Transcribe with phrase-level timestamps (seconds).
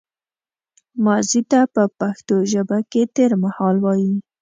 [1.05, 4.13] ماضي ته په پښتو ژبه کې تېرمهال وايي